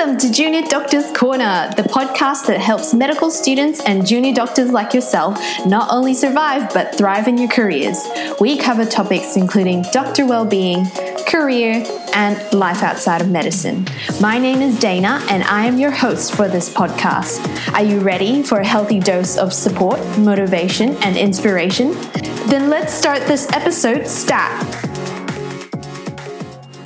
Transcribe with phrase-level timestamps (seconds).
[0.00, 4.94] Welcome to Junior Doctors Corner, the podcast that helps medical students and junior doctors like
[4.94, 8.02] yourself not only survive but thrive in your careers.
[8.40, 10.86] We cover topics including doctor well-being,
[11.28, 11.84] career,
[12.14, 13.86] and life outside of medicine.
[14.22, 17.74] My name is Dana, and I am your host for this podcast.
[17.74, 21.92] Are you ready for a healthy dose of support, motivation, and inspiration?
[22.48, 24.56] Then let's start this episode stat.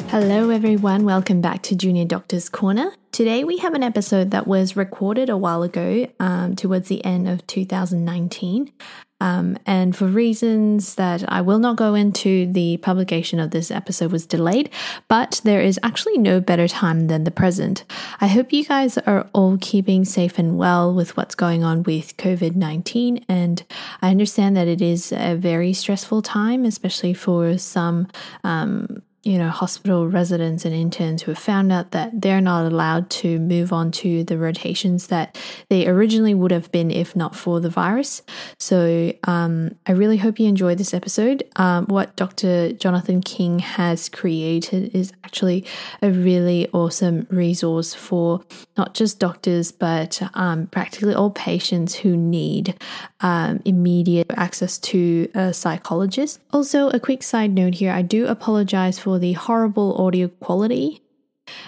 [0.09, 1.05] Hello, everyone.
[1.05, 2.91] Welcome back to Junior Doctor's Corner.
[3.14, 7.28] Today, we have an episode that was recorded a while ago, um, towards the end
[7.28, 8.73] of 2019.
[9.20, 14.10] Um, and for reasons that I will not go into, the publication of this episode
[14.10, 14.68] was delayed,
[15.06, 17.84] but there is actually no better time than the present.
[18.20, 22.16] I hope you guys are all keeping safe and well with what's going on with
[22.16, 23.24] COVID 19.
[23.28, 23.62] And
[24.02, 28.09] I understand that it is a very stressful time, especially for some.
[28.42, 33.09] Um, you know, hospital residents and interns who have found out that they're not allowed
[33.09, 35.38] to move on to the rotations that
[35.71, 38.21] they originally would have been if not for the virus.
[38.59, 41.43] So um, I really hope you enjoyed this episode.
[41.57, 42.73] Um, what Dr.
[42.73, 45.65] Jonathan King has created is actually
[46.02, 48.43] a really awesome resource for
[48.77, 52.74] not just doctors, but um, practically all patients who need
[53.21, 56.40] um, immediate access to a psychologist.
[56.52, 61.01] Also, a quick side note here I do apologize for the horrible audio quality.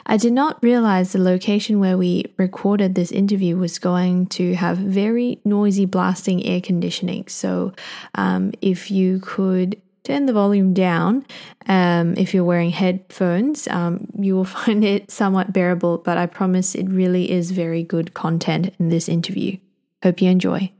[0.06, 4.78] I did not realize the location where we recorded this interview was going to have
[4.78, 7.28] very noisy blasting air conditioning.
[7.28, 7.72] So,
[8.14, 11.26] um, if you could turn the volume down,
[11.66, 16.74] um, if you're wearing headphones, um, you will find it somewhat bearable, but I promise
[16.74, 19.58] it really is very good content in this interview.
[20.02, 20.72] Hope you enjoy.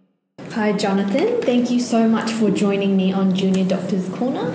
[0.53, 1.43] Hi, Jonathan.
[1.43, 4.55] Thank you so much for joining me on Junior Doctor's Corner.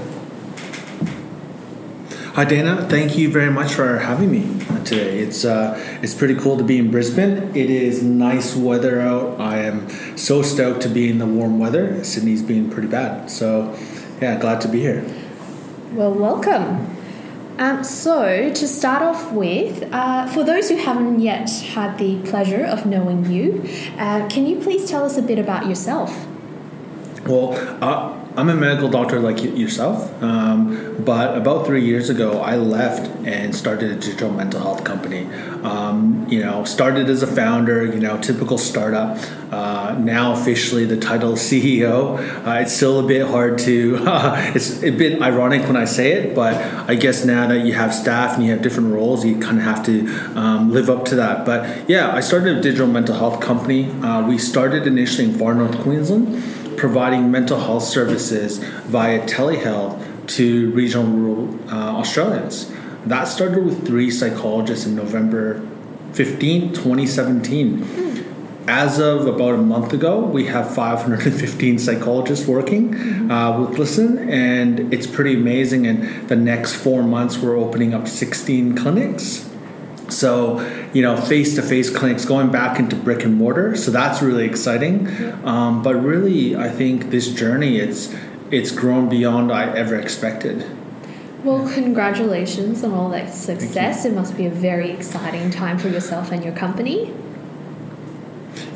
[2.33, 5.19] Hi Dana, thank you very much for having me today.
[5.19, 7.53] It's uh, it's pretty cool to be in Brisbane.
[7.53, 9.37] It is nice weather out.
[9.37, 12.01] I am so stoked to be in the warm weather.
[12.05, 13.77] Sydney's been pretty bad, so
[14.21, 15.03] yeah, glad to be here.
[15.91, 16.95] Well, welcome.
[17.57, 22.63] Um, so, to start off with, uh, for those who haven't yet had the pleasure
[22.63, 23.61] of knowing you,
[23.97, 26.27] uh, can you please tell us a bit about yourself?
[27.25, 32.55] Well, uh, I'm a medical doctor like yourself, um, but about three years ago, I
[32.55, 35.25] left and started a digital mental health company.
[35.63, 39.17] Um, you know, started as a founder, you know, typical startup.
[39.51, 42.17] Uh, now officially the title CEO.
[42.47, 43.97] Uh, it's still a bit hard to.
[43.97, 46.53] Uh, it's a bit ironic when I say it, but
[46.89, 49.65] I guess now that you have staff and you have different roles, you kind of
[49.65, 50.07] have to
[50.39, 51.45] um, live up to that.
[51.45, 53.91] But yeah, I started a digital mental health company.
[54.01, 60.71] Uh, we started initially in far north Queensland providing mental health services via telehealth to
[60.71, 62.71] regional rural uh, Australians.
[63.05, 65.61] That started with three psychologists in November
[66.13, 67.77] 15, 2017.
[67.83, 68.67] Hmm.
[68.67, 73.29] As of about a month ago, we have 515 psychologists working mm-hmm.
[73.29, 75.85] uh, with Lysn, and it's pretty amazing.
[75.85, 79.50] And the next four months, we're opening up 16 clinics
[80.11, 80.59] so,
[80.93, 83.75] you know, face to face clinics going back into brick and mortar.
[83.75, 85.07] So that's really exciting.
[85.07, 85.39] Yeah.
[85.43, 88.13] Um, but really, I think this journey it's
[88.51, 90.65] it's grown beyond I ever expected.
[91.43, 94.05] Well, congratulations on all that success.
[94.05, 97.11] It must be a very exciting time for yourself and your company.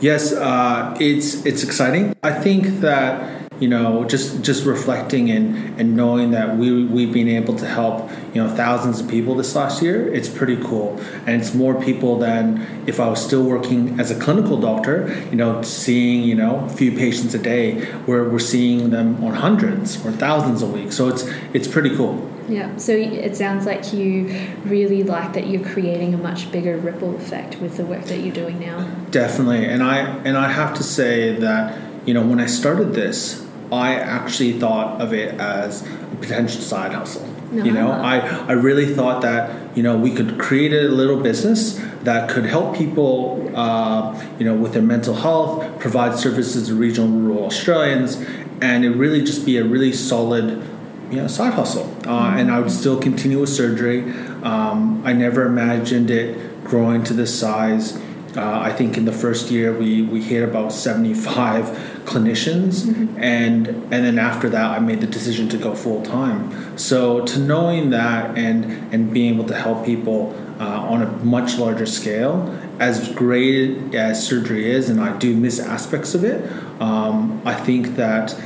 [0.01, 2.15] Yes, uh, it's it's exciting.
[2.23, 7.27] I think that you know just just reflecting and and knowing that we we've been
[7.27, 10.99] able to help you know thousands of people this last year it's pretty cool.
[11.25, 14.95] And it's more people than if I was still working as a clinical doctor
[15.29, 19.33] you know seeing you know a few patients a day where we're seeing them on
[19.33, 20.91] hundreds or thousands a week.
[20.91, 21.23] So it's
[21.53, 22.31] it's pretty cool.
[22.47, 27.15] Yeah, so it sounds like you really like that you're creating a much bigger ripple
[27.15, 28.87] effect with the work that you're doing now.
[29.09, 33.44] Definitely, and I and I have to say that you know when I started this,
[33.71, 37.27] I actually thought of it as a potential side hustle.
[37.53, 41.81] You know, I, I really thought that, you know, we could create a little business
[42.03, 47.07] that could help people, uh, you know, with their mental health, provide services to regional
[47.07, 48.17] rural Australians,
[48.61, 50.67] and it really just be a really solid,
[51.09, 51.83] you know, side hustle.
[51.83, 52.39] Uh, mm-hmm.
[52.39, 54.01] And I would still continue with surgery.
[54.43, 57.95] Um, I never imagined it growing to this size.
[58.35, 63.17] Uh, I think in the first year we, we hit about 75 clinicians, mm-hmm.
[63.17, 66.77] and and then after that I made the decision to go full time.
[66.77, 71.57] So to knowing that and and being able to help people uh, on a much
[71.57, 76.49] larger scale, as great as surgery is, and I do miss aspects of it,
[76.81, 78.39] um, I think that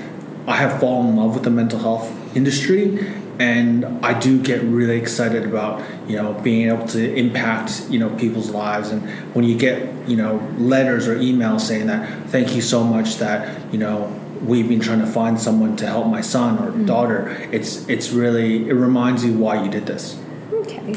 [0.48, 2.98] I have fallen in love with the mental health industry
[3.40, 8.10] and I do get really excited about you know being able to impact you know
[8.18, 8.90] people's lives.
[8.90, 13.16] And when you get you know letters or emails saying that thank you so much
[13.18, 14.14] that you know
[14.44, 16.86] we've been trying to find someone to help my son or mm-hmm.
[16.86, 20.20] daughter it's it's really it reminds you why you did this.
[20.54, 20.96] Okay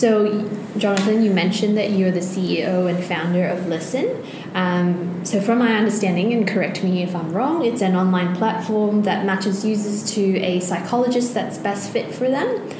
[0.00, 4.06] so jonathan you mentioned that you're the ceo and founder of Lysn
[4.54, 9.02] um, so, from my understanding, and correct me if I'm wrong, it's an online platform
[9.02, 12.70] that matches users to a psychologist that's best fit for them.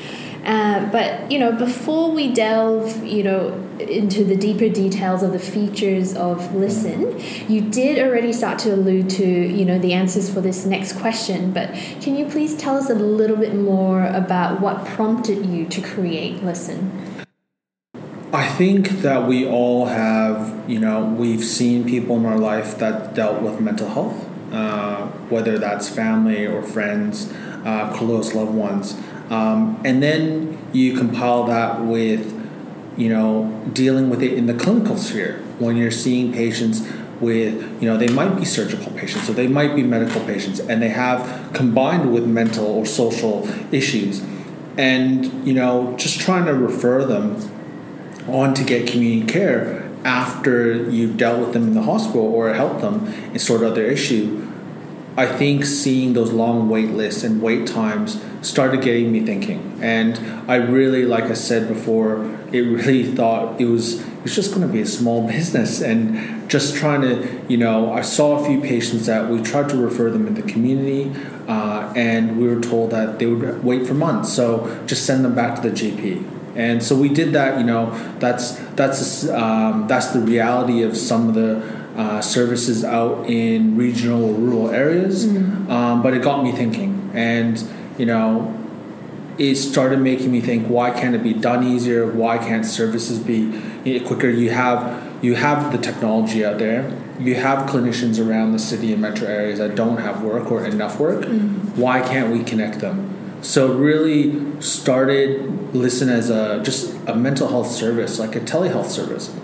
[0.45, 5.39] Uh, but you know, before we delve, you know, into the deeper details of the
[5.39, 10.41] features of Lysn, you did already start to allude to, you know, the answers for
[10.41, 11.53] this next question.
[11.53, 15.83] But can you please tell us a little bit more about what prompted you to
[15.83, 17.08] create Lysn?
[18.59, 23.41] Think that we all have, you know, we've seen people in our life that dealt
[23.41, 27.33] with mental health, uh, whether that's family or friends,
[27.65, 29.01] uh, close loved ones.
[29.31, 32.35] Um, and then you compile that with,
[32.97, 36.81] you know, dealing with it in the clinical sphere when you're seeing patients
[37.21, 40.83] with, you know, they might be surgical patients or they might be medical patients and
[40.83, 44.21] they have combined with mental or social issues.
[44.77, 47.37] And, you know, just trying to refer them
[48.29, 52.81] on to get community care after you've dealt with them in the hospital or helped
[52.81, 54.45] them and sort out their issue.
[55.17, 59.79] I think seeing those long wait lists and wait times started getting me thinking.
[59.83, 60.17] And
[60.49, 64.67] I really, like I said before, it really thought it was it was just going
[64.67, 68.61] to be a small business and just trying to, you know, I saw a few
[68.61, 71.13] patients that we tried to refer them in the community,
[71.47, 74.33] uh, and we were told that they would wait for months.
[74.33, 77.59] So just send them back to the GP and so we did that.
[77.59, 81.63] You know, that's that's um, that's the reality of some of the
[81.97, 85.25] uh, services out in regional or rural areas.
[85.25, 85.71] Mm-hmm.
[85.71, 87.65] Um, but it got me thinking, and
[87.97, 88.53] you know,
[89.39, 92.11] it started making me think: Why can't it be done easier?
[92.11, 94.29] Why can't services be quicker?
[94.29, 96.93] You have you have the technology out there.
[97.21, 100.99] You have clinicians around the city and metro areas that don't have work or enough
[100.99, 101.25] work.
[101.25, 101.81] Mm-hmm.
[101.81, 103.18] Why can't we connect them?
[103.41, 109.35] So really started Lysn as a just a mental health service, like a telehealth service.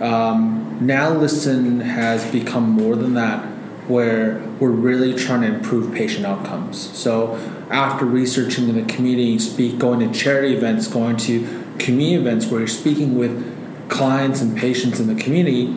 [0.00, 3.44] Um, now Lysn has become more than that,
[3.88, 6.78] where we're really trying to improve patient outcomes.
[6.96, 7.34] So
[7.70, 11.40] after researching in the community, speak, going to charity events, going to
[11.78, 15.74] community events where you're speaking with clients and patients in the community,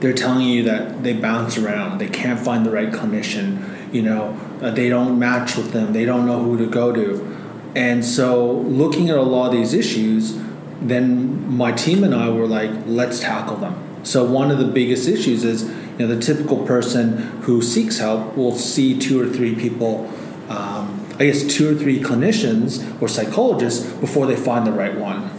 [0.00, 4.38] they're telling you that they bounce around, they can't find the right clinician you know
[4.62, 5.92] uh, they don't match with them.
[5.92, 7.36] They don't know who to go to.
[7.74, 10.38] And so looking at a lot of these issues
[10.80, 13.82] then my team and i were like let's tackle them.
[14.02, 18.36] So one of the biggest issues is you know the typical person who seeks help
[18.36, 20.12] will see two or three people
[20.48, 25.30] um, i guess two or three clinicians or psychologists before they find the right one.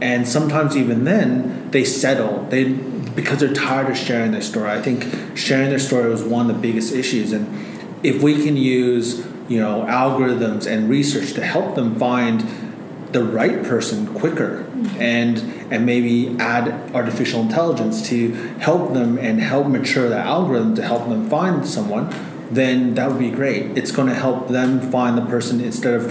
[0.00, 2.44] And sometimes even then they settle.
[2.50, 4.70] They because they're tired of sharing their story.
[4.70, 7.32] I think sharing their story was one of the biggest issues.
[7.32, 7.46] And
[8.04, 12.40] if we can use you know algorithms and research to help them find
[13.12, 15.00] the right person quicker mm-hmm.
[15.00, 15.38] and
[15.72, 21.08] and maybe add artificial intelligence to help them and help mature the algorithm to help
[21.08, 22.12] them find someone
[22.50, 26.06] then that would be great it's going to help them find the person instead of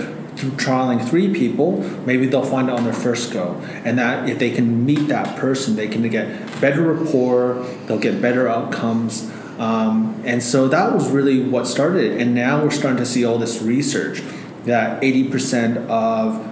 [0.57, 3.53] trialing three people maybe they'll find it on their first go
[3.85, 6.27] and that if they can meet that person they can get
[6.59, 12.21] better rapport they'll get better outcomes um, and so that was really what started it.
[12.21, 14.21] And now we're starting to see all this research
[14.65, 16.49] that 80% of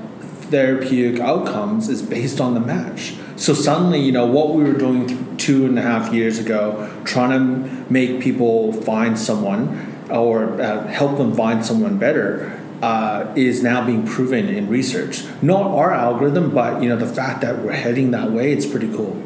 [0.51, 3.15] therapeutic outcomes is based on the match.
[3.37, 7.31] So suddenly, you know, what we were doing two and a half years ago, trying
[7.31, 13.85] to make people find someone or uh, help them find someone better, uh, is now
[13.85, 15.23] being proven in research.
[15.41, 18.93] Not our algorithm, but you know, the fact that we're heading that way, it's pretty
[18.93, 19.21] cool.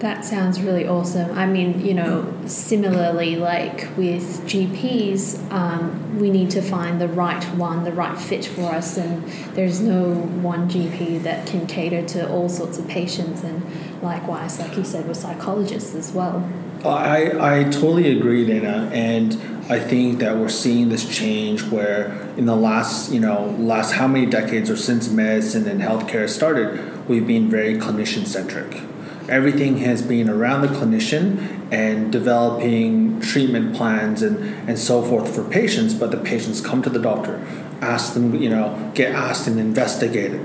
[0.00, 1.30] That sounds really awesome.
[1.32, 7.42] I mean, you know, similarly, like with GPs, um, we need to find the right
[7.54, 12.30] one, the right fit for us, and there's no one GP that can cater to
[12.30, 13.42] all sorts of patients.
[13.42, 13.62] And
[14.02, 16.46] likewise, like you said, with psychologists as well.
[16.84, 19.32] I, I totally agree, Dana, and
[19.70, 24.06] I think that we're seeing this change where in the last, you know, last how
[24.06, 28.82] many decades or since medicine and healthcare started, we've been very clinician centric
[29.28, 35.44] everything has been around the clinician and developing treatment plans and, and so forth for
[35.44, 37.44] patients, but the patients come to the doctor,
[37.80, 40.40] ask them, you know, get asked and investigated.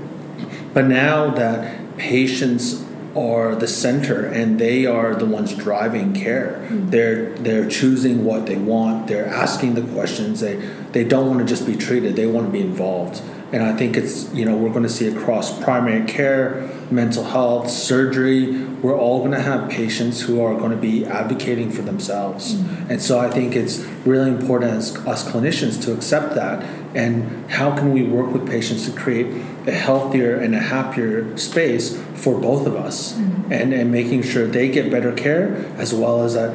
[0.74, 2.84] But now that patients
[3.14, 6.60] are the center and they are the ones driving care.
[6.64, 6.90] Mm-hmm.
[6.90, 9.06] They're they're choosing what they want.
[9.06, 10.40] They're asking the questions.
[10.40, 10.56] They
[10.92, 13.22] they don't want to just be treated; they want to be involved.
[13.52, 17.70] And I think it's you know we're going to see across primary care, mental health,
[17.70, 18.56] surgery.
[18.82, 22.54] We're all going to have patients who are going to be advocating for themselves.
[22.54, 22.92] Mm-hmm.
[22.92, 26.64] And so I think it's really important as us clinicians to accept that.
[26.94, 29.26] And how can we work with patients to create
[29.66, 33.52] a healthier and a happier space for both of us, mm-hmm.
[33.52, 36.50] and and making sure they get better care as well as that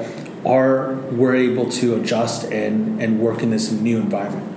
[0.45, 4.56] are we're able to adjust and and work in this new environment.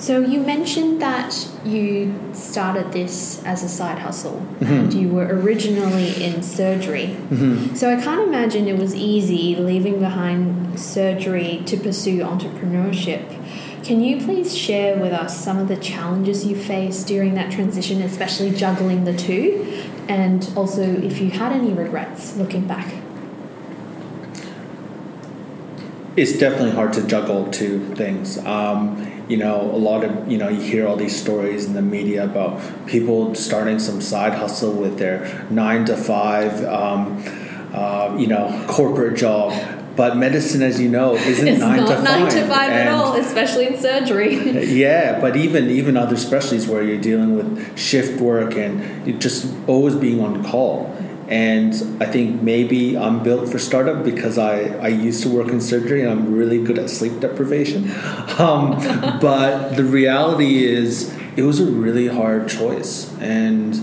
[0.00, 4.64] So you mentioned that you started this as a side hustle mm-hmm.
[4.64, 7.18] and you were originally in surgery.
[7.28, 7.74] Mm-hmm.
[7.74, 13.36] So I can't imagine it was easy leaving behind surgery to pursue entrepreneurship.
[13.84, 18.00] Can you please share with us some of the challenges you faced during that transition,
[18.00, 19.84] especially juggling the two?
[20.08, 22.90] And also if you had any regrets looking back?
[26.16, 28.38] It's definitely hard to juggle two things.
[28.38, 31.82] Um, you know, a lot of, you know, you hear all these stories in the
[31.82, 37.22] media about people starting some side hustle with their nine to five, um,
[37.72, 39.52] uh, you know, corporate job.
[39.94, 42.32] But medicine, as you know, isn't it's nine not to nine five.
[42.32, 44.34] to five at all, especially in surgery.
[44.66, 49.94] yeah, but even even other specialties where you're dealing with shift work and just always
[49.94, 50.86] being on call
[51.30, 55.60] and I think maybe I'm built for startup because I, I used to work in
[55.60, 57.90] surgery and I'm really good at sleep deprivation.
[58.40, 58.70] Um,
[59.20, 63.14] but the reality is, it was a really hard choice.
[63.18, 63.76] And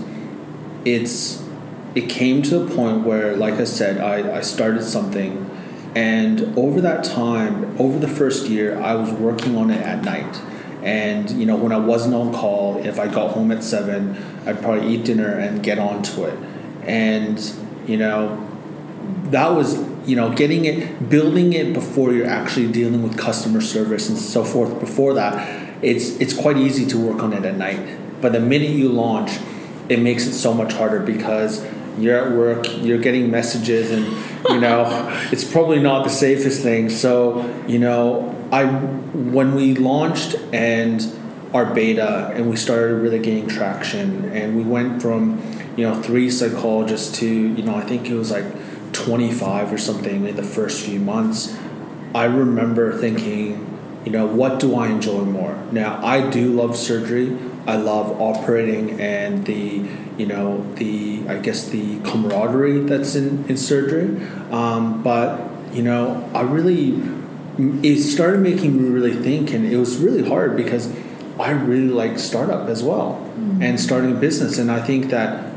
[0.84, 1.44] it's
[1.94, 5.48] it came to a point where, like I said, I, I started something.
[5.94, 10.40] And over that time, over the first year, I was working on it at night.
[10.82, 14.60] And you know, when I wasn't on call, if I got home at seven, I'd
[14.60, 16.36] probably eat dinner and get onto it
[16.88, 17.54] and
[17.86, 18.44] you know
[19.24, 19.78] that was
[20.08, 24.42] you know getting it building it before you're actually dealing with customer service and so
[24.42, 27.98] forth before that it's it's quite easy to work on it at night.
[28.20, 29.38] But the minute you launch
[29.88, 31.66] it makes it so much harder because
[31.98, 34.06] you're at work you're getting messages and
[34.48, 34.86] you know
[35.30, 36.90] it's probably not the safest thing.
[36.90, 41.14] So you know i when we launched and
[41.54, 45.40] our beta and we started really gaining traction and we went from
[45.78, 48.44] you know, three psychologists to, you know, I think it was like
[48.94, 51.56] 25 or something in the first few months.
[52.16, 53.64] I remember thinking,
[54.04, 55.56] you know, what do I enjoy more?
[55.70, 57.38] Now, I do love surgery.
[57.64, 63.56] I love operating and the, you know, the, I guess the camaraderie that's in, in
[63.56, 64.20] surgery.
[64.50, 67.00] Um, but, you know, I really,
[67.86, 70.92] it started making me really think, and it was really hard because
[71.38, 73.62] I really like startup as well mm-hmm.
[73.62, 74.58] and starting a business.
[74.58, 75.47] And I think that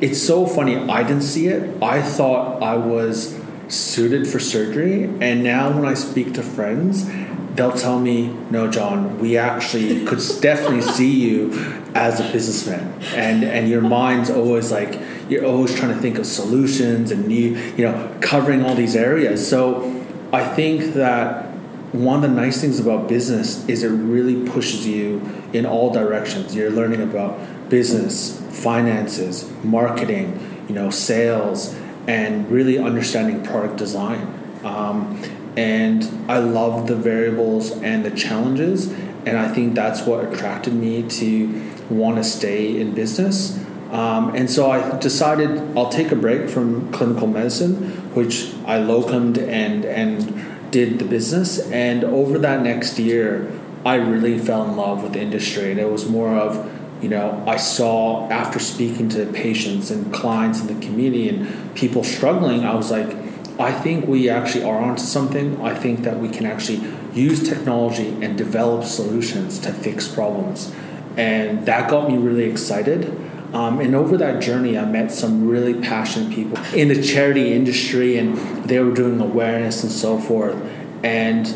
[0.00, 0.76] it's so funny.
[0.76, 1.82] I didn't see it.
[1.82, 3.38] I thought I was
[3.68, 7.08] suited for surgery, and now when I speak to friends,
[7.54, 11.52] they'll tell me, "No, John, we actually could definitely see you
[11.94, 16.26] as a businessman." And and your mind's always like you're always trying to think of
[16.26, 19.46] solutions and new, you know, covering all these areas.
[19.46, 21.48] So I think that
[21.92, 25.20] one of the nice things about business is it really pushes you
[25.52, 26.54] in all directions.
[26.54, 27.38] You're learning about
[27.68, 31.74] business, finances, marketing, you know, sales,
[32.06, 34.34] and really understanding product design.
[34.64, 35.22] Um,
[35.56, 38.90] and I love the variables and the challenges,
[39.26, 43.58] and I think that's what attracted me to want to stay in business.
[43.90, 49.38] Um, and so I decided I'll take a break from clinical medicine, which I locumed
[49.38, 51.58] and and did the business.
[51.70, 53.50] And over that next year,
[53.86, 57.42] I really fell in love with the industry, and it was more of you know,
[57.46, 62.74] I saw after speaking to patients and clients in the community and people struggling, I
[62.74, 63.14] was like,
[63.58, 65.60] I think we actually are onto something.
[65.60, 66.80] I think that we can actually
[67.12, 70.72] use technology and develop solutions to fix problems.
[71.16, 73.08] And that got me really excited.
[73.52, 78.18] Um, and over that journey, I met some really passionate people in the charity industry,
[78.18, 78.36] and
[78.68, 80.56] they were doing awareness and so forth.
[81.02, 81.48] And,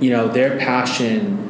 [0.00, 1.45] you know, their passion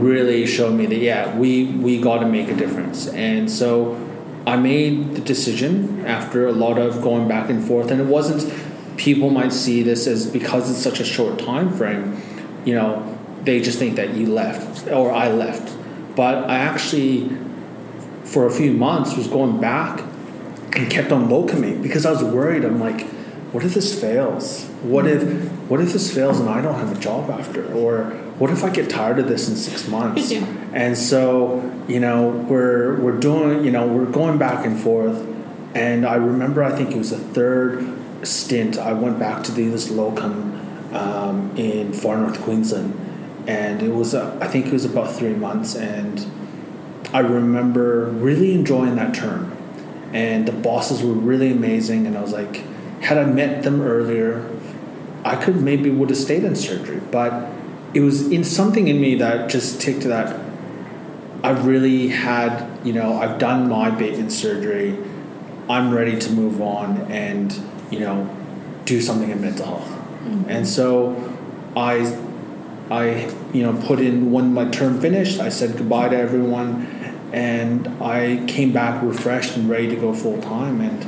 [0.00, 3.08] really showed me that yeah we we got to make a difference.
[3.08, 4.02] And so
[4.46, 8.52] i made the decision after a lot of going back and forth and it wasn't
[8.96, 12.16] people might see this as because it's such a short time frame
[12.64, 15.74] you know they just think that you left or i left.
[16.16, 17.30] But i actually
[18.24, 20.02] for a few months was going back
[20.72, 22.64] and kept on locuming because i was worried.
[22.64, 23.06] I'm like
[23.52, 24.66] what if this fails?
[24.82, 25.22] What if
[25.70, 27.72] what if this fails and i don't have a job after?
[27.72, 30.30] Or what if I get tired of this in six months?
[30.72, 35.26] and so, you know, we're we're doing, you know, we're going back and forth.
[35.74, 38.78] And I remember, I think it was the third stint.
[38.78, 40.54] I went back to do this locum
[40.94, 42.94] um, in far north Queensland,
[43.46, 46.26] and it was uh, I think it was about three months, and
[47.12, 49.56] I remember really enjoying that term,
[50.12, 52.56] and the bosses were really amazing, and I was like,
[53.00, 54.48] had I met them earlier,
[55.24, 57.50] I could maybe would have stayed in surgery, but
[57.94, 60.38] it was in something in me that just ticked that
[61.42, 64.98] I've really had, you know, I've done my bit in surgery.
[65.68, 67.52] I'm ready to move on and,
[67.90, 68.28] you know,
[68.84, 69.88] do something in mental health.
[69.88, 70.50] Mm-hmm.
[70.50, 71.14] And so
[71.76, 72.18] I
[72.90, 76.86] I, you know, put in when my term finished, I said goodbye to everyone
[77.32, 81.06] and I came back refreshed and ready to go full time and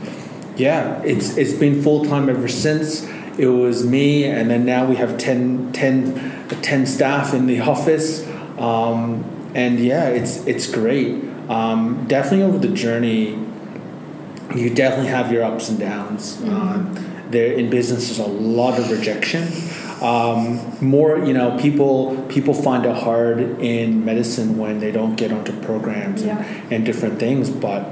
[0.58, 3.08] yeah, it's it's been full time ever since.
[3.38, 8.28] It was me and then now we have 10, 10, 10 staff in the office.
[8.58, 11.24] Um, and yeah, it's it's great.
[11.48, 13.38] Um, definitely over the journey,
[14.54, 16.36] you definitely have your ups and downs.
[16.36, 16.96] Mm-hmm.
[16.96, 19.48] Uh, there in business, there's a lot of rejection.
[20.02, 25.32] Um, more, you know, people people find it hard in medicine when they don't get
[25.32, 26.38] onto programs yeah.
[26.38, 27.50] and, and different things.
[27.50, 27.84] But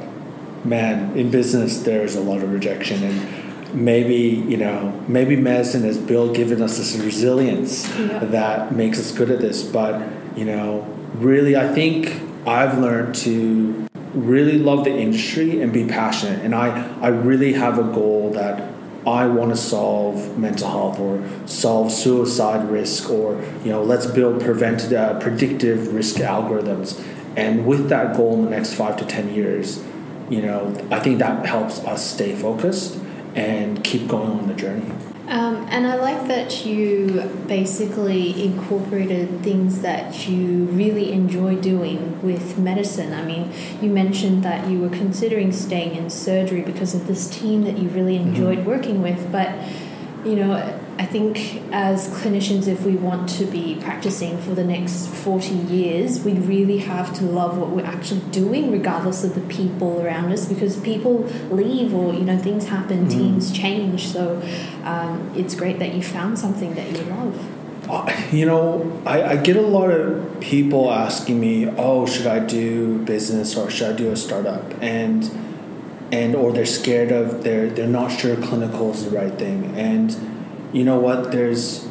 [0.65, 3.46] man, in business, there's a lot of rejection and
[3.77, 8.19] maybe you know maybe medicine has built given us this resilience yeah.
[8.19, 10.03] that makes us good at this but
[10.35, 10.85] you know
[11.19, 16.45] really, I think I've learned to really love the industry and be passionate.
[16.45, 18.73] And I, I really have a goal that
[19.07, 24.41] I want to solve mental health or solve suicide risk or, you know, let's build
[24.41, 27.03] preventive, uh, predictive risk algorithms.
[27.37, 29.85] And with that goal in the next five to 10 years,
[30.31, 32.99] you know, I think that helps us stay focused
[33.37, 34.91] and keep going on the journey.
[35.29, 42.57] Um, and I like that you basically incorporated things that you really enjoy doing with
[42.59, 43.13] medicine.
[43.13, 43.53] I mean,
[43.83, 47.89] you mentioned that you were considering staying in surgery because of this team that you
[47.89, 48.71] really enjoyed mm-hmm.
[48.71, 49.53] working with, but
[50.25, 55.09] you know, I think as clinicians, if we want to be practicing for the next
[55.09, 60.01] 40 years, we really have to love what we're actually doing, regardless of the people
[60.01, 63.11] around us, because people leave or, you know, things happen, mm.
[63.11, 64.07] teams change.
[64.07, 64.43] So
[64.85, 67.91] um, it's great that you found something that you love.
[67.91, 72.39] Uh, you know, I, I get a lot of people asking me, oh, should I
[72.39, 74.83] do business or should I do a startup?
[74.83, 75.31] And
[76.13, 80.36] and or they're scared of they're they're not sure clinical is the right thing and
[80.77, 81.89] you know what, there's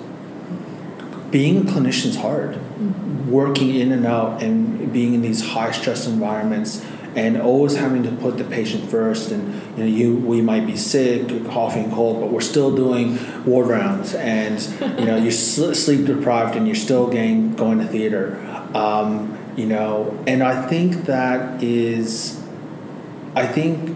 [1.31, 2.51] being a clinician is hard.
[2.51, 3.31] Mm-hmm.
[3.31, 8.11] Working in and out and being in these high stress environments and always having to
[8.11, 12.29] put the patient first and you know you we might be sick coughing cold but
[12.29, 14.61] we're still doing ward rounds and
[14.99, 18.35] you know you're sleep deprived and you're still getting going to theater
[18.73, 22.43] um, you know and i think that is
[23.33, 23.95] i think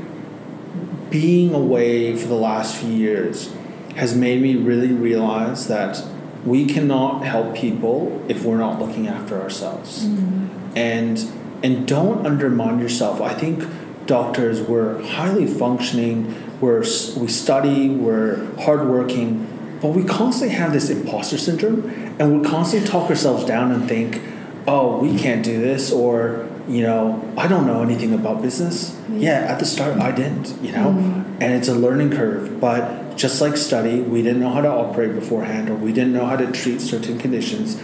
[1.09, 3.53] being away for the last few years
[3.95, 6.03] has made me really realize that
[6.45, 10.05] we cannot help people if we're not looking after ourselves.
[10.05, 10.77] Mm-hmm.
[10.77, 13.21] And and don't undermine yourself.
[13.21, 13.65] I think
[14.05, 16.79] doctors we're highly functioning, we're
[17.17, 23.09] we study, we're hardworking, but we constantly have this imposter syndrome and we constantly talk
[23.09, 24.21] ourselves down and think,
[24.67, 28.95] "Oh, we can't do this," or you know, I don't know anything about business.
[29.11, 31.41] Yeah, at the start I didn't, you know, mm-hmm.
[31.41, 32.59] and it's a learning curve.
[32.61, 36.25] But just like study, we didn't know how to operate beforehand or we didn't know
[36.25, 37.79] how to treat certain conditions.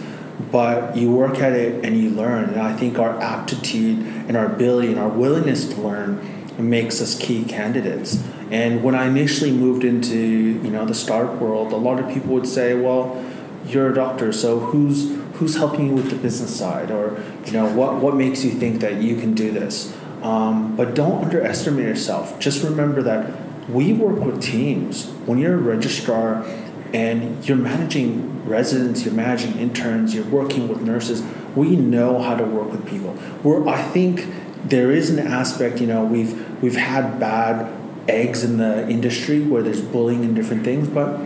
[0.50, 2.50] But you work at it and you learn.
[2.50, 6.26] And I think our aptitude and our ability and our willingness to learn
[6.58, 8.24] makes us key candidates.
[8.50, 12.32] And when I initially moved into, you know, the startup world, a lot of people
[12.32, 13.22] would say, well,
[13.66, 17.66] you're a doctor, so who's who's helping you with the business side, or you know
[17.74, 19.92] what what makes you think that you can do this?
[20.22, 22.38] Um, but don't underestimate yourself.
[22.38, 25.08] Just remember that we work with teams.
[25.26, 26.44] When you're a registrar
[26.92, 31.22] and you're managing residents, you're managing interns, you're working with nurses,
[31.56, 33.16] we know how to work with people.
[33.42, 34.26] We're, I think
[34.64, 37.72] there is an aspect, you know, we've we've had bad
[38.08, 41.20] eggs in the industry where there's bullying and different things, but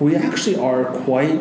[0.00, 1.40] we actually are quite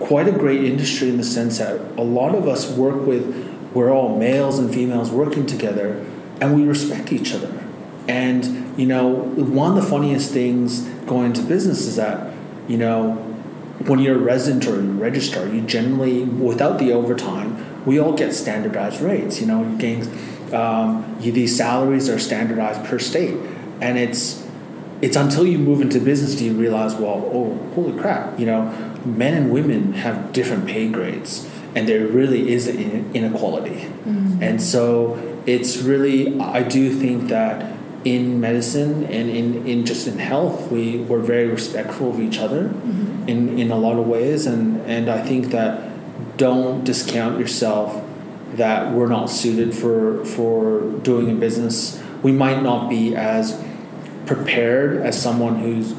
[0.00, 3.90] quite a great industry in the sense that a lot of us work with, we're
[3.90, 6.04] all males and females working together,
[6.40, 7.57] and we respect each other.
[8.08, 12.32] And, you know, one of the funniest things going into business is that,
[12.66, 13.12] you know,
[13.86, 18.34] when you're a resident or a registrar, you generally, without the overtime, we all get
[18.34, 19.40] standardized rates.
[19.40, 20.02] You know, you gain,
[20.54, 23.36] um, you, these salaries are standardized per state.
[23.80, 24.44] And it's,
[25.00, 28.62] it's until you move into business do you realize, well, oh, holy crap, you know,
[29.04, 33.86] men and women have different pay grades, and there really is an inequality.
[34.04, 34.42] Mm-hmm.
[34.42, 40.18] And so it's really, I do think that in medicine and in, in just in
[40.18, 43.28] health, we we're very respectful of each other mm-hmm.
[43.28, 45.90] in, in a lot of ways, and and I think that
[46.36, 48.04] don't discount yourself
[48.54, 52.02] that we're not suited for for doing a business.
[52.22, 53.62] We might not be as
[54.26, 55.92] prepared as someone who's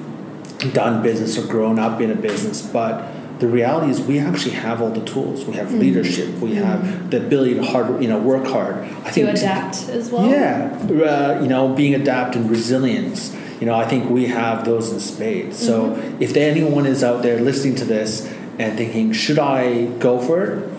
[0.74, 3.04] done business or grown up in a business, but
[3.40, 5.46] the reality is we actually have all the tools.
[5.46, 5.80] We have mm.
[5.80, 6.36] leadership.
[6.40, 6.64] We mm.
[6.64, 8.76] have the ability to hard, you know, work hard.
[8.76, 10.30] I think to adapt as well.
[10.30, 13.36] Yeah, uh, you know, being adapt and resilience.
[13.62, 15.58] You know, I think we have those in spades.
[15.58, 16.22] So mm-hmm.
[16.22, 18.26] if anyone is out there listening to this
[18.58, 20.74] and thinking, should I go for it?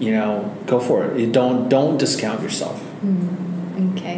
[0.00, 1.18] You know, go for it.
[1.18, 2.80] You don't don't discount yourself.
[3.02, 3.96] Mm.
[3.96, 4.13] Okay.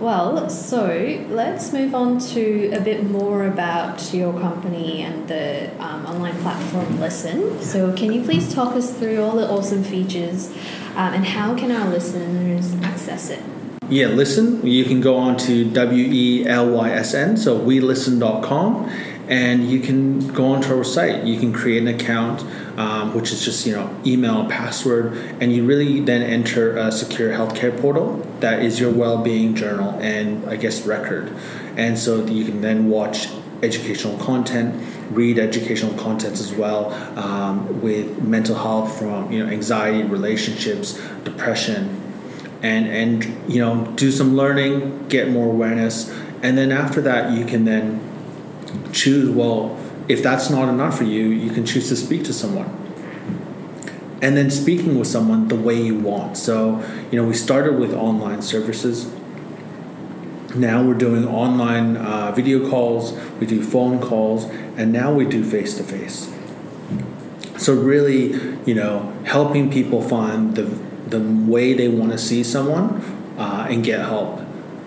[0.00, 0.86] Well, so
[1.28, 6.98] let's move on to a bit more about your company and the um, online platform
[6.98, 7.60] Lysn.
[7.60, 10.50] So, can you please talk us through all the awesome features
[10.94, 13.42] um, and how can our listeners access it?
[13.88, 14.64] Yeah, listen.
[14.64, 18.90] You can go on to W E L Y S N, so welysn.com,
[19.28, 21.24] and you can go onto our site.
[21.24, 22.44] You can create an account
[22.78, 27.32] um, which is just you know email, password, and you really then enter a secure
[27.32, 31.32] healthcare portal that is your well-being journal and I guess record,
[31.76, 33.28] and so you can then watch
[33.64, 40.04] educational content, read educational contents as well um, with mental health from you know anxiety,
[40.04, 42.00] relationships, depression,
[42.62, 46.10] and and you know do some learning, get more awareness,
[46.44, 48.07] and then after that you can then
[48.92, 49.78] choose well
[50.08, 52.74] if that's not enough for you, you can choose to speak to someone.
[54.20, 56.36] And then speaking with someone the way you want.
[56.36, 59.12] So, you know, we started with online services.
[60.56, 65.44] Now we're doing online uh, video calls, we do phone calls, and now we do
[65.44, 66.32] face to face.
[67.58, 68.32] So, really,
[68.64, 70.64] you know, helping people find the,
[71.06, 73.02] the way they want to see someone
[73.36, 74.40] uh, and get help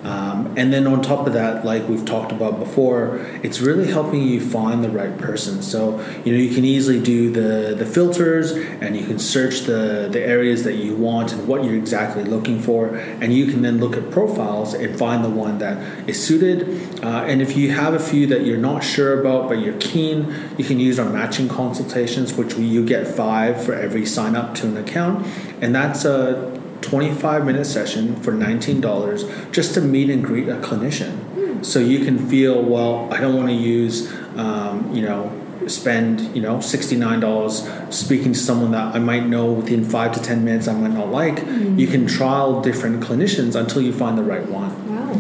[0.04, 4.24] um, and then on top of that, like we've talked about before, it's really helping
[4.24, 5.62] you find the right person.
[5.62, 10.10] So you know you can easily do the the filters, and you can search the
[10.12, 13.80] the areas that you want and what you're exactly looking for, and you can then
[13.80, 17.04] look at profiles and find the one that is suited.
[17.04, 20.34] Uh, and if you have a few that you're not sure about but you're keen,
[20.58, 24.56] you can use our matching consultations, which we, you get five for every sign up
[24.56, 25.28] to an account,
[25.62, 31.18] and that's a 25 minute session for $19 just to meet and greet a clinician.
[31.36, 31.66] Mm.
[31.66, 35.32] So you can feel, well, I don't want to use, um, you know,
[35.68, 40.44] spend, you know, $69 speaking to someone that I might know within five to 10
[40.44, 41.36] minutes I might not like.
[41.36, 41.80] Mm.
[41.80, 44.72] You can trial different clinicians until you find the right one.
[44.90, 45.20] Wow.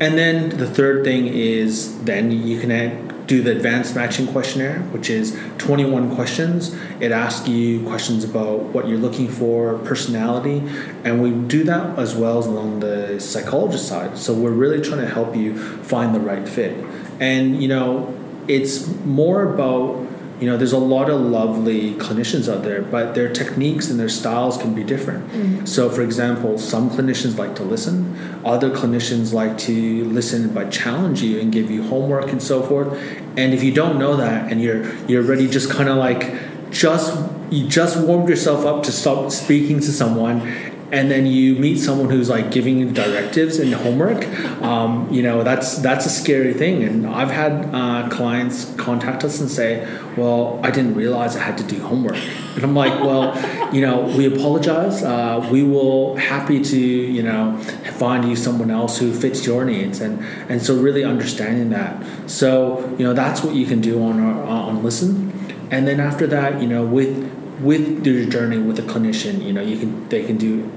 [0.00, 4.80] And then the third thing is then you can add do the advanced matching questionnaire,
[4.90, 6.74] which is 21 questions.
[6.98, 10.62] It asks you questions about what you're looking for, personality,
[11.04, 14.18] and we do that as well as along the psychologist side.
[14.18, 16.84] So we're really trying to help you find the right fit.
[17.20, 20.07] And you know, it's more about
[20.40, 24.08] you know there's a lot of lovely clinicians out there but their techniques and their
[24.08, 25.26] styles can be different.
[25.28, 25.66] Mm-hmm.
[25.66, 28.16] so for example some clinicians like to listen.
[28.44, 32.88] Other clinicians like to listen by challenge you and give you homework and so forth.
[33.36, 37.18] And if you don't know that and you're you're already just kind of like just
[37.50, 40.40] you just warmed yourself up to stop speaking to someone
[40.90, 44.26] and then you meet someone who's like giving you directives and homework
[44.62, 46.82] um, you know that's that's a scary thing.
[46.82, 51.58] And i've had uh, clients contact us and say well i didn't realize i had
[51.58, 52.16] to do homework.
[52.54, 53.34] And i'm like well
[53.72, 55.02] you know we apologize.
[55.02, 57.58] Uh, we will happy to you know
[57.98, 60.00] find you someone else who fits your needs.
[60.00, 62.02] And and so really understanding that.
[62.30, 65.32] So you know that's what you can do on our, on Lysn.
[65.70, 67.28] And then after that you know with
[67.60, 70.70] with your journey with a clinician you know you can they can do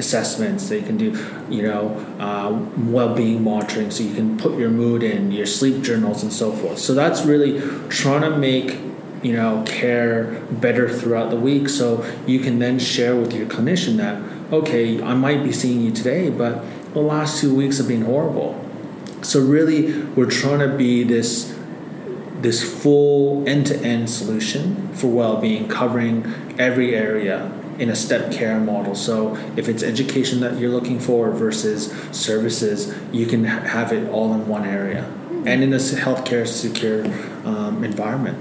[0.00, 0.68] assessments.
[0.68, 1.16] They can do,
[1.48, 2.50] you know, uh,
[2.90, 3.92] well-being monitoring.
[3.92, 6.78] So you can put your mood in, your sleep journals, and so forth.
[6.78, 8.80] So that's really trying to make
[9.22, 13.96] you know care better throughout the week so you can then share with your clinician
[13.98, 14.16] that
[14.50, 18.58] okay i might be seeing you today but the last two weeks have been horrible
[19.22, 21.54] so really we're trying to be this
[22.40, 26.24] this full end-to-end solution for well-being covering
[26.58, 28.94] every area in a step care model.
[28.94, 34.32] So if it's education that you're looking for versus services, you can have it all
[34.34, 35.10] in one area
[35.46, 37.06] and in a healthcare secure
[37.46, 38.38] um, environment.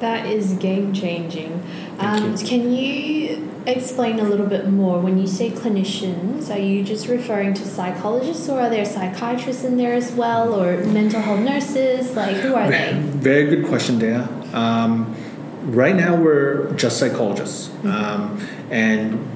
[0.00, 1.62] That is game changing.
[1.98, 2.46] Um, you.
[2.46, 4.98] Can you explain a little bit more?
[4.98, 9.76] When you say clinicians, are you just referring to psychologists or are there psychiatrists in
[9.76, 12.16] there as well or mental health nurses?
[12.16, 12.92] Like, who are they?
[12.94, 14.28] Very good question, Dana.
[14.54, 15.14] Um,
[15.74, 17.88] right now we're just psychologists, mm-hmm.
[17.88, 19.26] um, and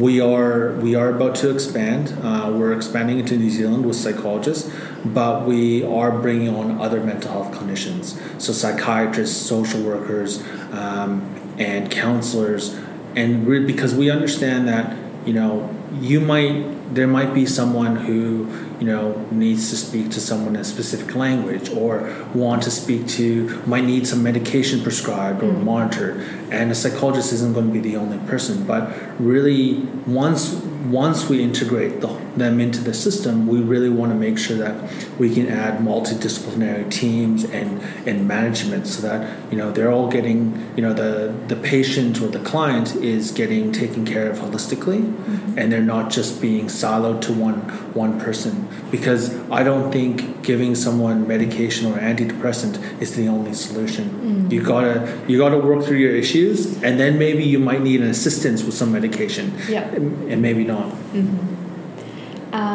[0.00, 2.16] we are we are about to expand.
[2.22, 4.72] Uh, we're expanding into New Zealand with psychologists,
[5.04, 11.22] but we are bringing on other mental health clinicians, so psychiatrists, social workers, um,
[11.58, 12.78] and counselors,
[13.14, 14.96] and because we understand that
[15.26, 18.46] you know you might there might be someone who
[18.78, 23.06] you know needs to speak to someone in a specific language or want to speak
[23.06, 25.62] to might need some medication prescribed or mm.
[25.62, 30.54] monitored and a psychologist isn't going to be the only person but really once
[30.86, 34.74] once we integrate the, them into the system we really want to make sure that
[35.18, 39.20] we can add multidisciplinary teams and and management so that
[39.50, 40.38] you know they're all getting
[40.76, 45.58] you know the the patient or the client is getting taken care of holistically mm-hmm.
[45.58, 47.60] and they're not just being siloed to one
[47.94, 54.10] one person because I don't think giving someone medication or antidepressant is the only solution.
[54.10, 54.52] Mm-hmm.
[54.52, 58.08] You gotta you gotta work through your issues, and then maybe you might need an
[58.08, 60.90] assistance with some medication, yeah, and maybe not.
[61.12, 61.55] Mm-hmm.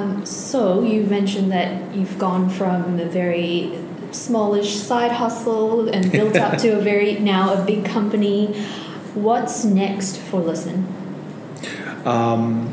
[0.02, 3.78] Um, so you mentioned that you've gone from a very
[4.12, 8.48] smallish side hustle and built up to a very now a big company.
[9.14, 10.86] What's next for Lysn?
[12.06, 12.68] Um,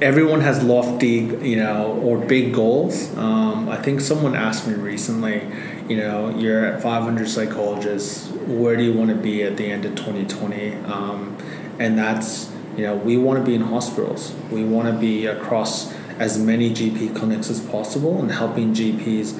[0.00, 3.16] everyone has lofty, you know, or big goals.
[3.16, 5.46] Um, I think someone asked me recently,
[5.88, 8.28] you know, you're at 500 psychologists.
[8.30, 10.74] Where do you want to be at the end of 2020?
[10.86, 11.36] Um,
[11.78, 14.34] and that's, you know, we want to be in hospitals.
[14.50, 19.38] We want to be across as many GP clinics as possible and helping GPs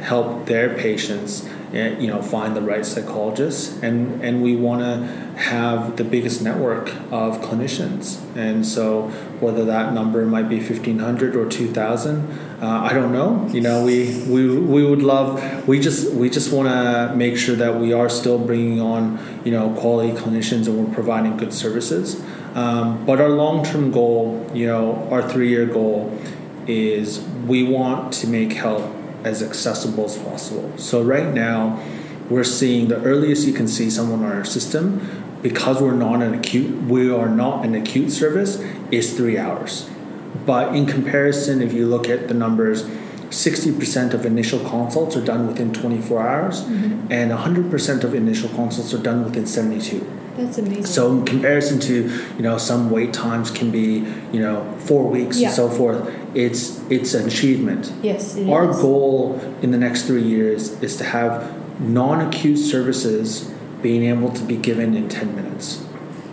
[0.00, 3.76] help their patients Eh, you know find the right psychologists.
[3.82, 8.18] And and we want to have the biggest network of clinicians.
[8.36, 9.08] And so
[9.40, 13.46] whether that number might be 1500 or 2000 uh, i don't know.
[13.52, 17.56] You know we we, we would love we just we just want to make sure
[17.56, 22.22] that we are still bringing on you know quality clinicians and we're providing good services
[22.56, 26.18] um, but our long-term goal you know our three-year goal
[26.66, 28.92] is we want to make health
[29.26, 30.72] as accessible as possible.
[30.78, 31.82] So right now,
[32.30, 36.34] we're seeing the earliest you can see someone on our system because we're not an
[36.34, 39.88] acute we are not an acute service is three hours
[40.44, 45.46] but in comparison if you look at the numbers 60% of initial consults are done
[45.46, 47.12] within 24 hours mm-hmm.
[47.12, 50.00] and 100% of initial consults are done within 72
[50.36, 50.86] that's amazing.
[50.86, 51.94] So in comparison to
[52.36, 55.48] you know some wait times can be you know four weeks yeah.
[55.48, 56.14] and so forth.
[56.34, 57.92] It's it's an achievement.
[58.02, 58.38] Yes.
[58.38, 58.80] Our is.
[58.80, 64.56] goal in the next three years is to have non-acute services being able to be
[64.56, 65.84] given in ten minutes.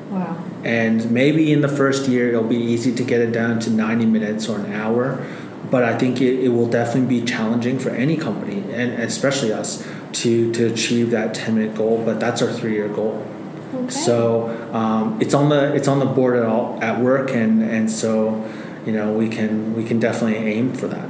[0.10, 0.44] Wow.
[0.64, 4.06] And maybe in the first year it'll be easy to get it down to ninety
[4.06, 5.26] minutes or an hour,
[5.70, 9.88] but I think it, it will definitely be challenging for any company and especially us
[10.14, 12.04] to to achieve that ten minute goal.
[12.04, 13.26] But that's our three year goal.
[13.74, 13.90] Okay.
[13.90, 17.90] So um, it's on the it's on the board at all at work, and and
[17.90, 18.46] so
[18.86, 21.10] you know we can we can definitely aim for that.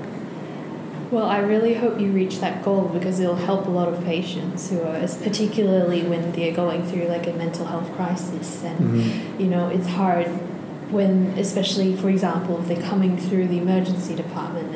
[1.12, 4.72] Well, I really hope you reach that goal because it'll help a lot of patients
[4.72, 9.42] who are, particularly when they're going through like a mental health crisis, and mm-hmm.
[9.42, 10.28] you know it's hard
[10.94, 14.73] when, especially for example, if they're coming through the emergency department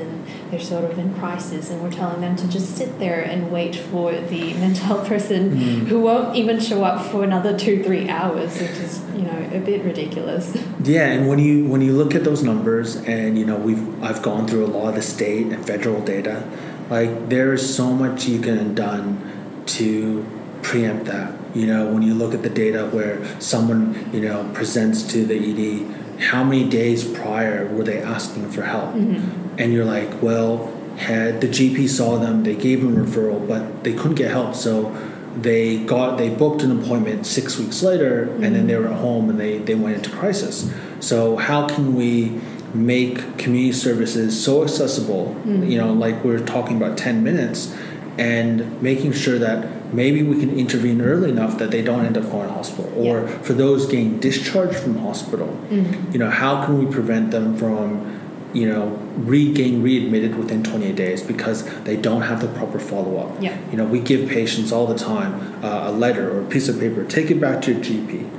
[0.51, 3.75] they're sort of in crisis, and we're telling them to just sit there and wait
[3.75, 5.87] for the mental health person mm.
[5.87, 9.59] who won't even show up for another two, three hours, which is you know a
[9.59, 10.57] bit ridiculous.
[10.83, 14.21] Yeah, and when you when you look at those numbers, and you know we've I've
[14.21, 16.49] gone through a lot of the state and federal data,
[16.89, 20.25] like there is so much you can done to
[20.61, 21.33] preempt that.
[21.55, 25.35] You know, when you look at the data where someone you know presents to the
[25.35, 28.93] ED how many days prior were they asking for help?
[28.95, 29.46] Mm-hmm.
[29.57, 33.93] And you're like, well, had the GP saw them, they gave them referral, but they
[33.93, 34.95] couldn't get help, so
[35.41, 38.43] they got they booked an appointment six weeks later, mm-hmm.
[38.43, 40.71] and then they were at home and they they went into crisis.
[40.99, 42.39] So how can we
[42.73, 45.35] make community services so accessible?
[45.45, 45.69] Mm-hmm.
[45.69, 47.75] You know, like we we're talking about ten minutes,
[48.17, 52.23] and making sure that maybe we can intervene early enough that they don't end up
[52.29, 53.37] going to hospital or yeah.
[53.41, 56.11] for those getting discharged from hospital mm-hmm.
[56.11, 58.19] you know how can we prevent them from
[58.53, 63.57] you know re-getting readmitted within 28 days because they don't have the proper follow-up yeah.
[63.69, 66.79] you know we give patients all the time uh, a letter or a piece of
[66.79, 68.29] paper take it back to your gp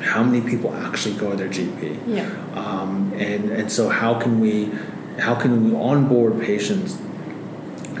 [0.00, 2.30] how many people actually go to their gp yeah.
[2.54, 4.70] um, and and so how can we
[5.18, 6.96] how can we onboard patients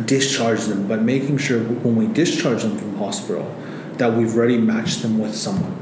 [0.04, 3.54] discharge them, but making sure when we discharge them from hospital
[3.94, 5.76] that we've already matched them with someone.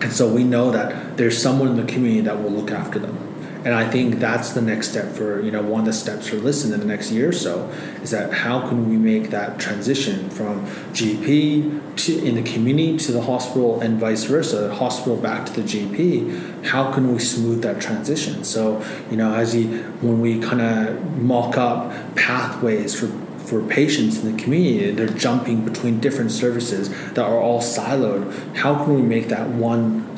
[0.00, 3.21] And so we know that there's someone in the community that will look after them.
[3.64, 6.36] And I think that's the next step for you know one of the steps for
[6.36, 7.68] Lysn in the next year or so
[8.02, 13.12] is that how can we make that transition from GP to in the community to
[13.12, 16.64] the hospital and vice versa, hospital back to the GP.
[16.64, 18.44] How can we smooth that transition?
[18.44, 23.06] So you know, as you when we kind of mock up pathways for
[23.52, 28.56] for patients in the community, they're jumping between different services that are all siloed.
[28.56, 30.08] How can we make that one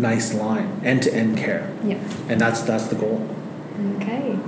[0.00, 1.72] nice line, end to end care?
[1.82, 1.98] Yeah.
[2.28, 3.28] And that's that's the goal.
[3.96, 4.38] Okay.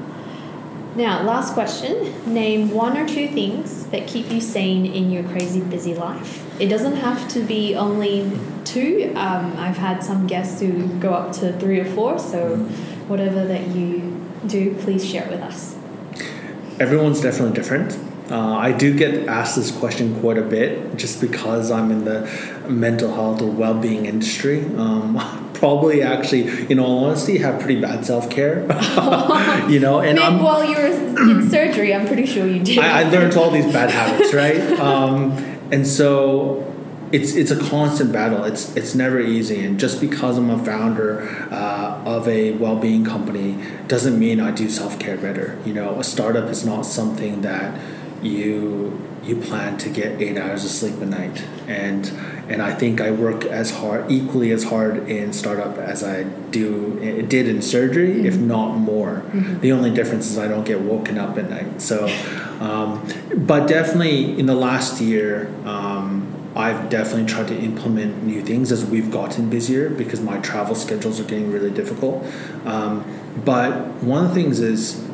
[0.95, 2.15] Now, last question.
[2.33, 6.45] Name one or two things that keep you sane in your crazy busy life.
[6.61, 8.31] It doesn't have to be only
[8.65, 9.13] two.
[9.17, 12.59] Um, I've had some guests who go up to three or four, so
[13.09, 15.77] whatever that you do, please share it with us.
[16.79, 17.99] Everyone's definitely different.
[18.31, 22.29] Uh, I do get asked this question quite a bit just because I'm in the
[22.69, 24.65] mental health or well being industry.
[24.77, 28.61] Um, probably actually, in all honesty, have pretty bad self care.
[29.71, 32.79] you know, and I'm, while you were in surgery, I'm pretty sure you did.
[32.79, 34.61] I, I learned all these bad habits, right?
[34.81, 35.33] Um,
[35.71, 36.73] and so
[37.13, 38.45] it's it's a constant battle.
[38.45, 43.05] It's it's never easy, and just because I'm a founder uh, of a well being
[43.05, 45.59] company doesn't mean I do self care better.
[45.65, 47.79] You know, a startup is not something that
[48.23, 52.07] you you plan to get eight hours of sleep a night, and
[52.49, 57.25] and I think I work as hard, equally as hard in startup as I do
[57.29, 58.27] did in surgery, mm-hmm.
[58.27, 59.25] if not more.
[59.27, 59.61] Mm-hmm.
[59.61, 61.83] The only difference is I don't get woken up at night.
[61.83, 62.07] So,
[62.61, 65.53] um, but definitely in the last year.
[65.65, 70.75] Um, I've definitely tried to implement new things as we've gotten busier because my travel
[70.75, 72.25] schedules are getting really difficult.
[72.65, 73.05] Um,
[73.45, 75.07] but one of the things is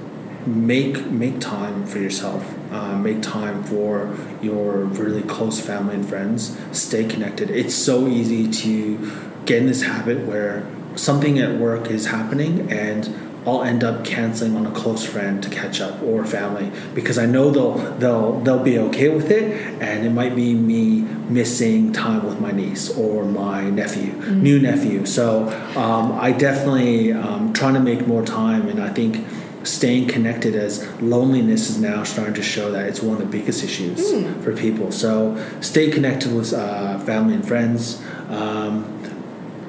[0.47, 2.55] make make time for yourself.
[2.71, 6.59] Uh, make time for your really close family and friends.
[6.73, 7.51] Stay connected.
[7.51, 9.13] It's so easy to
[9.45, 14.57] get in this habit where something at work is happening and I'll end up canceling
[14.57, 18.63] on a close friend to catch up or family because I know they'll they'll they'll
[18.63, 23.25] be okay with it, and it might be me missing time with my niece or
[23.25, 24.43] my nephew, mm-hmm.
[24.43, 25.07] new nephew.
[25.07, 29.27] So um, I definitely um, trying to make more time, and I think
[29.65, 33.65] staying connected as loneliness is now starting to show that it's one of the biggest
[33.65, 34.43] issues mm.
[34.43, 34.93] for people.
[34.93, 38.03] So stay connected with uh, family and friends.
[38.29, 38.99] Um,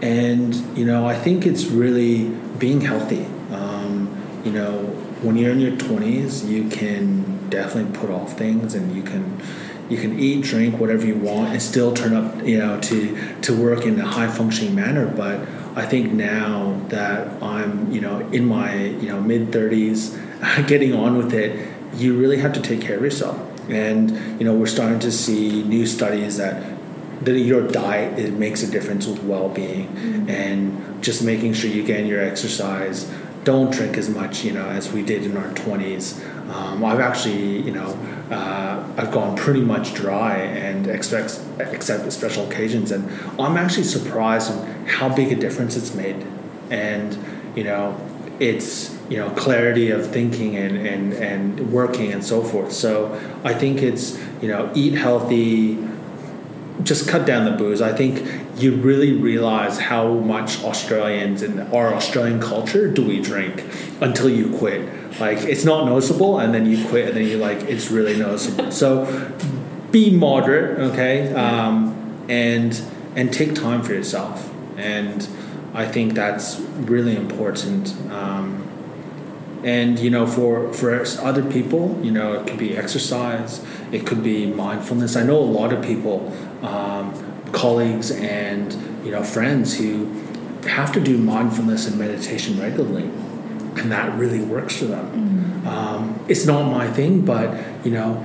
[0.02, 2.30] and you know, I think it's really
[2.60, 3.28] being healthy
[4.44, 4.78] you know,
[5.22, 9.42] when you're in your 20s, you can definitely put off things and you can
[9.94, 13.56] you can eat, drink, whatever you want, and still turn up, you know, to to
[13.56, 15.08] work in a high functioning manner.
[15.08, 20.94] But I think now that I'm, you know, in my you know mid 30s, getting
[20.94, 23.38] on with it, you really have to take care of yourself.
[23.70, 26.74] And you know, we're starting to see new studies that
[27.22, 30.30] that your diet it makes a difference with well-being, mm-hmm.
[30.30, 33.10] and just making sure you get in your exercise
[33.44, 36.33] don't drink as much, you know, as we did in our 20s.
[36.50, 37.88] Um, I've actually, you know,
[38.30, 44.52] uh, I've gone pretty much dry and expect, except special occasions, and I'm actually surprised
[44.52, 46.26] on how big a difference it's made.
[46.70, 47.18] And
[47.56, 48.00] you know,
[48.40, 52.72] it's you know clarity of thinking and, and, and working and so forth.
[52.72, 55.78] So I think it's you know eat healthy,
[56.84, 57.82] just cut down the booze.
[57.82, 63.64] I think you really realize how much Australians and our Australian culture do we drink
[64.00, 65.20] until you quit.
[65.20, 68.72] Like it's not noticeable, and then you quit, and then you like it's really noticeable.
[68.72, 69.32] So
[69.92, 72.80] be moderate, okay, um, and
[73.16, 74.52] and take time for yourself.
[74.78, 75.28] And
[75.74, 77.94] I think that's really important.
[78.12, 78.68] Um,
[79.64, 84.24] and you know, for for other people, you know, it could be exercise, it could
[84.24, 85.16] be mindfulness.
[85.16, 86.32] I know a lot of people.
[86.62, 88.74] Um, colleagues and
[89.06, 90.06] you know friends who
[90.68, 93.10] have to do mindfulness and meditation regularly
[93.78, 95.68] and that really works for them mm-hmm.
[95.68, 98.22] um, it's not my thing but you know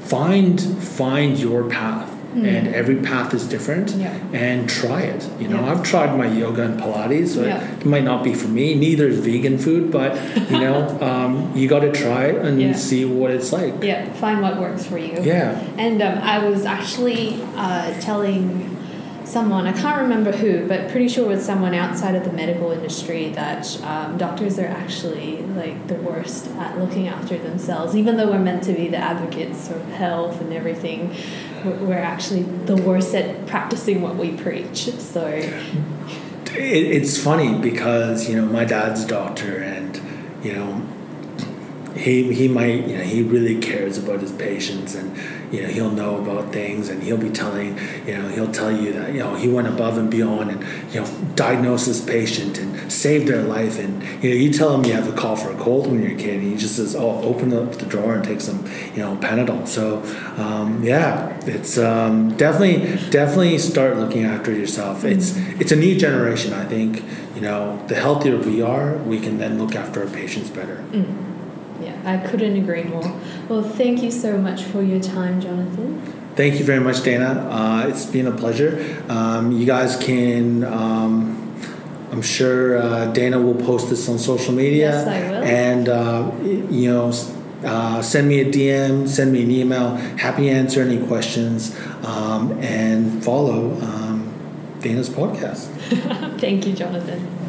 [0.00, 2.03] find find your path
[2.34, 2.44] mm-hmm.
[2.44, 4.12] and every path is different yeah.
[4.32, 5.72] and try it you know yeah.
[5.72, 7.62] i've tried my yoga and pilates so yeah.
[7.72, 10.14] it might not be for me neither is vegan food but
[10.50, 14.40] you know um, you got to try it and see what it's like yeah find
[14.40, 18.74] what works for you yeah and um, i was actually uh, telling
[19.24, 22.70] someone, I can't remember who, but pretty sure it was someone outside of the medical
[22.70, 27.96] industry that um, doctors are actually like the worst at looking after themselves.
[27.96, 31.14] Even though we're meant to be the advocates of health and everything,
[31.64, 34.90] we're actually the worst at practicing what we preach.
[34.92, 35.26] So
[36.46, 40.00] it's funny because, you know, my dad's doctor and,
[40.42, 40.82] you know,
[41.96, 45.16] he he might you know he really cares about his patients and
[45.52, 48.92] you know he'll know about things and he'll be telling you know he'll tell you
[48.92, 50.60] that you know he went above and beyond and
[50.92, 54.84] you know diagnosed this patient and saved their life and you know you tell him
[54.84, 56.96] you have a call for a cold when you're a kid and he just says
[56.96, 58.64] oh open up the drawer and take some
[58.94, 60.02] you know Panadol so
[60.42, 66.52] um, yeah it's um, definitely definitely start looking after yourself it's it's a new generation
[66.52, 67.04] I think
[67.36, 70.84] you know the healthier we are we can then look after our patients better.
[70.90, 71.33] Mm.
[72.04, 73.20] I couldn't agree more.
[73.48, 76.00] Well, thank you so much for your time, Jonathan.
[76.36, 77.48] Thank you very much, Dana.
[77.48, 79.02] Uh, it's been a pleasure.
[79.08, 81.40] Um, you guys can, um,
[82.10, 84.90] I'm sure uh, Dana will post this on social media.
[84.90, 85.44] Yes, I will.
[85.44, 87.12] And, uh, you know,
[87.64, 89.94] uh, send me a DM, send me an email.
[90.18, 94.32] Happy to answer any questions um, and follow um,
[94.80, 95.68] Dana's podcast.
[96.40, 97.43] Thank you, Jonathan.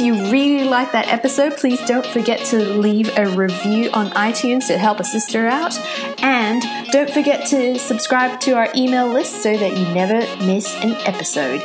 [0.00, 4.66] If you really like that episode, please don't forget to leave a review on iTunes
[4.68, 5.78] to help a sister out.
[6.22, 10.92] And don't forget to subscribe to our email list so that you never miss an
[11.06, 11.62] episode.